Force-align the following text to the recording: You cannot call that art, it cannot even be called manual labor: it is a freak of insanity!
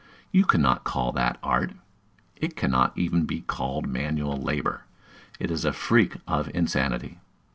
You 0.31 0.45
cannot 0.45 0.83
call 0.83 1.11
that 1.11 1.37
art, 1.43 1.73
it 2.35 2.55
cannot 2.55 2.97
even 2.97 3.25
be 3.25 3.41
called 3.41 3.85
manual 3.85 4.35
labor: 4.35 4.85
it 5.39 5.51
is 5.51 5.63
a 5.63 5.73
freak 5.73 6.15
of 6.27 6.49
insanity! 6.55 7.19